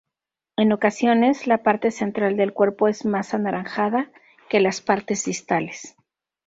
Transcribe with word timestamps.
En 0.57 0.71
ocasiones, 0.73 1.45
la 1.45 1.59
parte 1.61 1.91
central 1.91 2.35
del 2.35 2.53
cuerpo 2.53 2.87
es 2.87 3.05
más 3.05 3.35
anaranjada 3.35 4.09
que 4.49 4.59
las 4.59 4.81
partes 4.81 5.25
distales. 5.25 5.95